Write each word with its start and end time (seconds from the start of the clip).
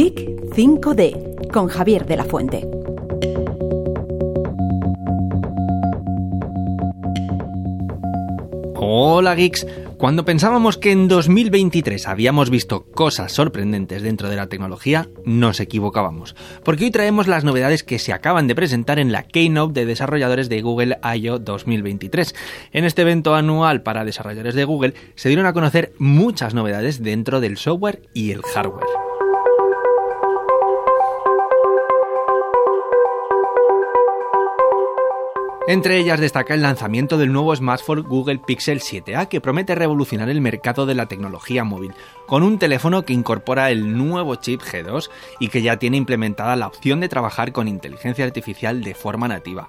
Geek 0.00 0.48
5D 0.56 1.50
con 1.52 1.68
Javier 1.68 2.06
de 2.06 2.16
la 2.16 2.24
Fuente. 2.24 2.66
Hola 8.76 9.34
geeks, 9.34 9.66
cuando 9.98 10.24
pensábamos 10.24 10.78
que 10.78 10.92
en 10.92 11.06
2023 11.06 12.08
habíamos 12.08 12.48
visto 12.48 12.86
cosas 12.86 13.32
sorprendentes 13.32 14.00
dentro 14.00 14.30
de 14.30 14.36
la 14.36 14.46
tecnología, 14.46 15.10
nos 15.26 15.60
equivocábamos, 15.60 16.34
porque 16.64 16.84
hoy 16.84 16.90
traemos 16.90 17.26
las 17.26 17.44
novedades 17.44 17.84
que 17.84 17.98
se 17.98 18.14
acaban 18.14 18.46
de 18.46 18.54
presentar 18.54 18.98
en 18.98 19.12
la 19.12 19.24
Keynote 19.24 19.80
de 19.80 19.84
desarrolladores 19.84 20.48
de 20.48 20.62
Google 20.62 20.98
I.O. 21.14 21.38
2023. 21.38 22.34
En 22.72 22.86
este 22.86 23.02
evento 23.02 23.34
anual 23.34 23.82
para 23.82 24.06
desarrolladores 24.06 24.54
de 24.54 24.64
Google 24.64 24.94
se 25.14 25.28
dieron 25.28 25.44
a 25.44 25.52
conocer 25.52 25.92
muchas 25.98 26.54
novedades 26.54 27.02
dentro 27.02 27.42
del 27.42 27.58
software 27.58 28.00
y 28.14 28.30
el 28.30 28.40
hardware. 28.40 29.09
Entre 35.68 35.98
ellas 35.98 36.18
destaca 36.18 36.54
el 36.54 36.62
lanzamiento 36.62 37.18
del 37.18 37.32
nuevo 37.32 37.54
smartphone 37.54 38.02
Google 38.02 38.38
Pixel 38.38 38.80
7a 38.80 39.28
que 39.28 39.42
promete 39.42 39.74
revolucionar 39.74 40.30
el 40.30 40.40
mercado 40.40 40.86
de 40.86 40.94
la 40.94 41.06
tecnología 41.06 41.64
móvil, 41.64 41.92
con 42.26 42.42
un 42.42 42.58
teléfono 42.58 43.04
que 43.04 43.12
incorpora 43.12 43.70
el 43.70 43.96
nuevo 43.96 44.34
chip 44.36 44.62
G2 44.62 45.10
y 45.38 45.48
que 45.48 45.62
ya 45.62 45.76
tiene 45.76 45.98
implementada 45.98 46.56
la 46.56 46.66
opción 46.66 47.00
de 47.00 47.10
trabajar 47.10 47.52
con 47.52 47.68
inteligencia 47.68 48.24
artificial 48.24 48.82
de 48.82 48.94
forma 48.94 49.28
nativa. 49.28 49.68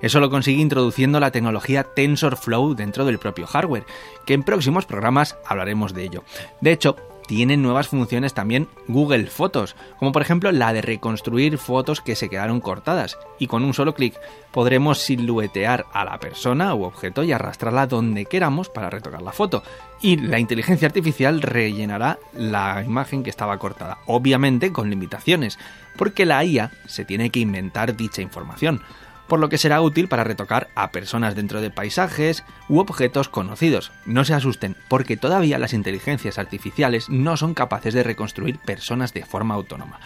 Eso 0.00 0.20
lo 0.20 0.30
consigue 0.30 0.62
introduciendo 0.62 1.20
la 1.20 1.32
tecnología 1.32 1.84
TensorFlow 1.84 2.74
dentro 2.74 3.04
del 3.04 3.18
propio 3.18 3.46
hardware, 3.46 3.84
que 4.24 4.34
en 4.34 4.44
próximos 4.44 4.86
programas 4.86 5.36
hablaremos 5.44 5.92
de 5.92 6.04
ello. 6.04 6.24
De 6.60 6.72
hecho, 6.72 6.96
tienen 7.32 7.62
nuevas 7.62 7.88
funciones 7.88 8.34
también 8.34 8.68
Google 8.88 9.26
Fotos, 9.26 9.74
como 9.98 10.12
por 10.12 10.20
ejemplo 10.20 10.52
la 10.52 10.74
de 10.74 10.82
reconstruir 10.82 11.56
fotos 11.56 12.02
que 12.02 12.14
se 12.14 12.28
quedaron 12.28 12.60
cortadas, 12.60 13.16
y 13.38 13.46
con 13.46 13.64
un 13.64 13.72
solo 13.72 13.94
clic 13.94 14.14
podremos 14.50 14.98
siluetear 14.98 15.86
a 15.94 16.04
la 16.04 16.18
persona 16.18 16.74
u 16.74 16.82
objeto 16.84 17.24
y 17.24 17.32
arrastrarla 17.32 17.86
donde 17.86 18.26
queramos 18.26 18.68
para 18.68 18.90
retocar 18.90 19.22
la 19.22 19.32
foto, 19.32 19.62
y 20.02 20.18
la 20.18 20.40
inteligencia 20.40 20.88
artificial 20.88 21.40
rellenará 21.40 22.18
la 22.34 22.84
imagen 22.84 23.22
que 23.22 23.30
estaba 23.30 23.56
cortada, 23.56 24.00
obviamente 24.04 24.70
con 24.70 24.90
limitaciones, 24.90 25.58
porque 25.96 26.26
la 26.26 26.44
IA 26.44 26.70
se 26.86 27.06
tiene 27.06 27.30
que 27.30 27.40
inventar 27.40 27.96
dicha 27.96 28.20
información 28.20 28.82
por 29.28 29.40
lo 29.40 29.48
que 29.48 29.58
será 29.58 29.80
útil 29.80 30.08
para 30.08 30.24
retocar 30.24 30.68
a 30.74 30.90
personas 30.90 31.34
dentro 31.34 31.60
de 31.60 31.70
paisajes 31.70 32.44
u 32.68 32.78
objetos 32.78 33.28
conocidos. 33.28 33.92
No 34.06 34.24
se 34.24 34.34
asusten, 34.34 34.76
porque 34.88 35.16
todavía 35.16 35.58
las 35.58 35.72
inteligencias 35.72 36.38
artificiales 36.38 37.08
no 37.08 37.36
son 37.36 37.54
capaces 37.54 37.94
de 37.94 38.02
reconstruir 38.02 38.58
personas 38.58 39.12
de 39.14 39.24
forma 39.24 39.54
autónoma. 39.54 40.00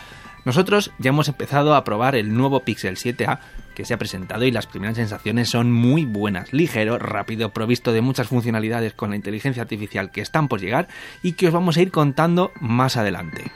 Nosotros 0.47 0.92
ya 0.98 1.09
hemos 1.09 1.27
empezado 1.27 1.75
a 1.75 1.83
probar 1.83 2.14
el 2.14 2.33
nuevo 2.33 2.61
Pixel 2.61 2.97
7a 2.97 3.41
que 3.75 3.84
se 3.84 3.92
ha 3.92 3.98
presentado 3.98 4.44
y 4.44 4.53
las 4.53 4.69
primeras 4.69 4.97
sensaciones 4.97 5.50
son 5.50 5.72
muy 5.72 6.05
buenas, 6.05 6.53
ligero, 6.53 6.98
rápido, 6.98 7.50
provisto 7.50 7.92
de 7.92 8.00
muchas 8.00 8.28
funcionalidades 8.28 8.94
con 8.94 9.11
la 9.11 9.17
inteligencia 9.17 9.62
artificial 9.62 10.12
que 10.12 10.20
están 10.20 10.47
por 10.47 10.61
llegar 10.61 10.87
y 11.22 11.33
que 11.33 11.48
os 11.48 11.53
vamos 11.53 11.77
a 11.77 11.83
ir 11.83 11.91
contando 11.91 12.53
más 12.61 12.97
adelante. 12.97 13.50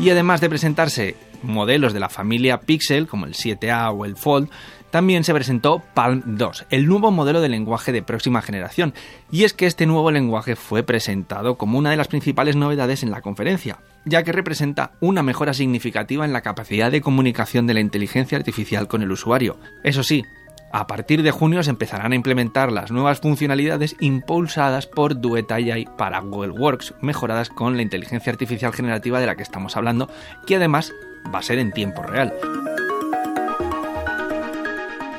Y 0.00 0.08
además 0.08 0.40
de 0.40 0.48
presentarse 0.48 1.14
modelos 1.42 1.92
de 1.92 2.00
la 2.00 2.08
familia 2.08 2.60
Pixel, 2.60 3.06
como 3.06 3.26
el 3.26 3.34
7A 3.34 3.92
o 3.94 4.06
el 4.06 4.16
Fold, 4.16 4.48
también 4.90 5.24
se 5.24 5.34
presentó 5.34 5.82
Palm 5.92 6.22
2, 6.24 6.66
el 6.70 6.86
nuevo 6.86 7.10
modelo 7.10 7.42
de 7.42 7.50
lenguaje 7.50 7.92
de 7.92 8.02
próxima 8.02 8.40
generación. 8.40 8.94
Y 9.30 9.44
es 9.44 9.52
que 9.52 9.66
este 9.66 9.84
nuevo 9.84 10.10
lenguaje 10.10 10.56
fue 10.56 10.82
presentado 10.82 11.58
como 11.58 11.78
una 11.78 11.90
de 11.90 11.98
las 11.98 12.08
principales 12.08 12.56
novedades 12.56 13.02
en 13.02 13.10
la 13.10 13.20
conferencia, 13.20 13.78
ya 14.06 14.22
que 14.22 14.32
representa 14.32 14.92
una 15.00 15.22
mejora 15.22 15.52
significativa 15.52 16.24
en 16.24 16.32
la 16.32 16.40
capacidad 16.40 16.90
de 16.90 17.02
comunicación 17.02 17.66
de 17.66 17.74
la 17.74 17.80
inteligencia 17.80 18.38
artificial 18.38 18.88
con 18.88 19.02
el 19.02 19.12
usuario. 19.12 19.58
Eso 19.84 20.02
sí, 20.02 20.24
a 20.72 20.86
partir 20.86 21.22
de 21.22 21.30
junio 21.30 21.62
se 21.62 21.70
empezarán 21.70 22.12
a 22.12 22.14
implementar 22.14 22.70
las 22.70 22.90
nuevas 22.90 23.20
funcionalidades 23.20 23.96
impulsadas 24.00 24.86
por 24.86 25.20
Duet 25.20 25.50
AI 25.50 25.86
para 25.96 26.20
Google 26.20 26.52
Works, 26.52 26.94
mejoradas 27.00 27.48
con 27.48 27.76
la 27.76 27.82
inteligencia 27.82 28.32
artificial 28.32 28.72
generativa 28.72 29.20
de 29.20 29.26
la 29.26 29.36
que 29.36 29.42
estamos 29.42 29.76
hablando, 29.76 30.08
que 30.46 30.56
además 30.56 30.92
va 31.34 31.40
a 31.40 31.42
ser 31.42 31.58
en 31.58 31.72
tiempo 31.72 32.02
real. 32.02 32.32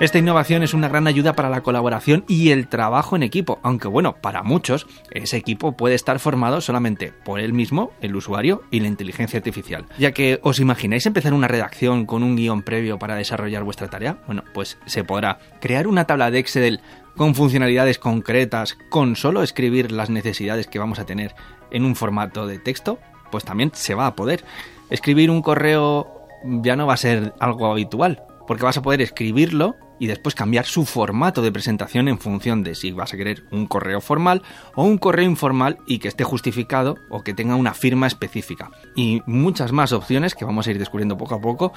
Esta 0.02 0.18
innovación 0.18 0.64
es 0.64 0.74
una 0.74 0.90
gran 0.90 1.06
ayuda 1.06 1.34
para 1.34 1.52
la 1.52 1.62
colaboración 1.62 2.26
y 2.28 2.50
el 2.50 2.68
trabajo 2.68 3.16
en 3.16 3.22
equipo, 3.22 3.60
aunque 3.62 3.88
bueno, 3.88 4.16
para 4.16 4.42
muchos 4.42 4.88
ese 5.12 5.38
equipo 5.38 5.74
puede 5.74 5.94
estar 5.94 6.18
formado 6.18 6.60
solamente 6.60 7.14
por 7.24 7.40
él 7.40 7.54
mismo, 7.54 7.92
el 8.02 8.16
usuario 8.16 8.64
y 8.72 8.80
la 8.80 8.88
inteligencia 8.88 9.38
artificial. 9.38 9.86
Ya 10.00 10.12
que 10.12 10.40
os 10.42 10.60
imagináis 10.60 11.06
empezar 11.06 11.36
una 11.36 11.48
redacción 11.48 12.08
con 12.08 12.24
un 12.24 12.36
guion 12.36 12.64
previo 12.64 12.98
para 12.98 13.14
desarrollar 13.14 13.64
vuestra 13.64 13.92
tarea, 13.92 14.18
bueno, 14.26 14.44
pues 14.56 14.80
se 14.88 15.04
podrá 15.04 15.38
crear 15.60 15.86
una 15.86 16.06
tabla 16.06 16.32
de 16.32 16.40
Excel 16.40 16.82
con 17.16 17.36
funcionalidades 17.36 18.00
concretas, 18.00 18.80
con 18.90 19.16
solo 19.16 19.44
escribir 19.44 19.92
las 19.92 20.10
necesidades 20.10 20.66
que 20.66 20.80
vamos 20.80 20.98
a 20.98 21.06
tener 21.06 21.36
en 21.70 21.86
un 21.86 21.96
formato 21.96 22.48
de 22.48 22.58
texto, 22.58 22.98
pues 23.30 23.44
también 23.44 23.70
se 23.76 23.94
va 23.94 24.08
a 24.08 24.16
poder. 24.16 24.44
Escribir 24.90 25.30
un 25.30 25.44
correo 25.44 26.28
ya 26.44 26.76
no 26.76 26.88
va 26.88 26.96
a 26.96 26.98
ser 26.98 27.36
algo 27.40 27.72
habitual, 27.72 28.24
porque 28.48 28.64
vas 28.64 28.78
a 28.78 28.82
poder 28.82 29.04
escribirlo 29.04 29.76
y 30.02 30.08
después 30.08 30.34
cambiar 30.34 30.66
su 30.66 30.86
formato 30.86 31.44
de 31.44 31.52
presentación 31.52 32.08
en 32.08 32.18
función 32.18 32.64
de 32.64 32.74
si 32.74 32.92
vas 32.92 33.14
a 33.14 33.18
querer 33.18 33.44
un 33.52 33.68
correo 33.68 34.02
formal 34.02 34.42
o 34.74 34.84
un 34.84 34.98
correo 34.98 35.30
informal 35.30 35.78
y 35.86 36.00
que 36.00 36.08
esté 36.08 36.24
justificado 36.24 36.98
o 37.12 37.22
que 37.24 37.36
tenga 37.36 37.56
una 37.56 37.76
firma 37.76 38.08
específica. 38.08 38.72
Y 38.96 39.22
muchas 39.28 39.72
más 39.72 39.94
opciones 39.94 40.34
que 40.34 40.44
vamos 40.44 40.66
a 40.66 40.72
ir 40.72 40.80
descubriendo 40.80 41.20
poco 41.20 41.36
a 41.36 41.42
poco, 41.42 41.72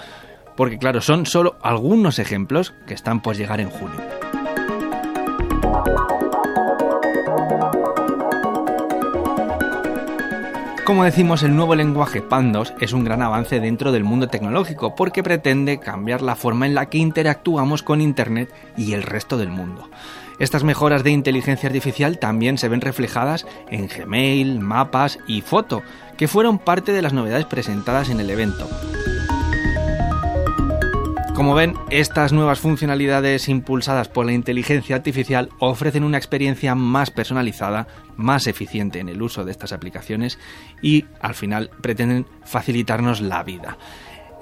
porque 0.57 0.79
claro, 0.79 1.03
son 1.03 1.27
solo 1.27 1.59
algunos 1.61 2.19
ejemplos 2.19 2.73
que 2.87 2.95
están 2.95 3.21
por 3.21 3.37
llegar 3.37 3.61
en 3.61 3.69
junio. 3.69 4.01
Como 10.85 11.05
decimos, 11.05 11.43
el 11.43 11.57
nuevo 11.57 11.75
lenguaje 11.75 12.21
Pandos 12.21 12.75
es 12.79 12.93
un 12.93 13.05
gran 13.05 13.23
avance 13.23 13.59
dentro 13.59 13.91
del 13.91 14.05
mundo 14.05 14.29
tecnológico 14.29 14.95
porque 14.95 15.23
pretende 15.23 15.81
cambiar 15.81 16.21
la 16.21 16.37
forma 16.37 16.67
en 16.67 16.75
la 16.75 16.91
que 16.91 16.99
interactuamos 16.99 17.83
con 17.83 18.03
Internet 18.03 18.53
y 18.77 18.93
el 18.93 19.03
resto 19.03 19.39
del 19.39 19.49
mundo. 19.49 19.89
Estas 20.39 20.63
mejoras 20.63 21.03
de 21.03 21.11
inteligencia 21.11 21.69
artificial 21.69 22.19
también 22.19 22.59
se 22.59 22.69
ven 22.69 22.83
reflejadas 22.83 23.47
en 23.71 23.89
Gmail, 23.89 24.61
mapas 24.61 25.19
y 25.27 25.41
foto, 25.41 25.83
que 26.19 26.29
fueron 26.29 26.59
parte 26.59 26.93
de 26.93 27.01
las 27.01 27.15
novedades 27.15 27.47
presentadas 27.47 28.11
en 28.11 28.21
el 28.21 28.29
evento. 28.29 28.69
Como 31.35 31.57
ven, 31.57 31.75
estas 31.91 32.33
nuevas 32.33 32.61
funcionalidades 32.61 33.49
impulsadas 33.49 34.09
por 34.09 34.25
la 34.25 34.33
inteligencia 34.33 34.95
artificial 34.95 35.49
ofrecen 35.59 36.05
una 36.05 36.17
experiencia 36.17 36.77
más 36.77 37.11
personalizada, 37.11 37.89
más 38.17 38.47
eficiente 38.47 39.01
en 39.01 39.09
el 39.09 39.21
uso 39.21 39.45
de 39.45 39.51
estas 39.51 39.73
aplicaciones 39.73 40.39
y 40.81 41.07
al 41.21 41.35
final 41.35 41.71
pretenden 41.81 42.25
facilitarnos 42.45 43.21
la 43.21 43.43
vida. 43.43 43.77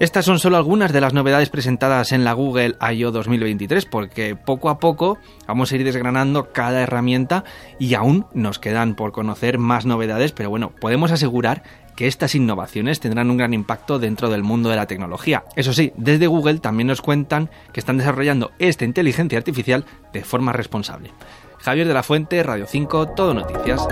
Estas 0.01 0.25
son 0.25 0.39
solo 0.39 0.57
algunas 0.57 0.93
de 0.93 1.01
las 1.01 1.15
novedades 1.15 1.49
presentadas 1.49 2.13
en 2.13 2.25
la 2.25 2.33
Google 2.33 2.77
I.O. 2.81 3.11
2023 3.11 3.87
porque 3.87 4.37
poco 4.37 4.69
a 4.69 4.79
poco 4.79 5.17
vamos 5.47 5.73
a 5.73 5.77
ir 5.77 5.85
desgranando 5.85 6.53
cada 6.53 6.83
herramienta 6.83 7.45
y 7.79 7.95
aún 7.95 8.27
nos 8.35 8.59
quedan 8.59 8.97
por 8.97 9.13
conocer 9.13 9.59
más 9.59 9.87
novedades, 9.87 10.33
pero 10.33 10.51
bueno, 10.51 10.73
podemos 10.79 11.13
asegurar 11.13 11.63
que 11.97 12.07
estas 12.07 12.35
innovaciones 12.35 13.01
tendrán 13.01 13.31
un 13.31 13.37
gran 13.37 13.55
impacto 13.55 13.99
dentro 13.99 14.31
del 14.31 14.43
mundo 14.43 14.69
de 14.69 14.77
la 14.77 14.87
tecnología. 14.87 15.45
Eso 15.57 15.73
sí, 15.73 15.93
desde 15.97 16.27
Google 16.27 16.59
también 16.59 16.87
nos 16.87 17.03
cuentan 17.03 17.51
que 17.73 17.81
están 17.81 17.99
desarrollando 17.99 18.53
esta 18.59 18.85
inteligencia 18.85 19.39
artificial 19.39 19.85
de 20.13 20.25
forma 20.25 20.53
responsable. 20.53 21.11
Javier 21.59 21.87
de 21.87 21.95
la 21.95 22.03
Fuente, 22.03 22.43
Radio 22.43 22.67
5, 22.67 23.09
Todo 23.11 23.35
Noticias. 23.35 23.87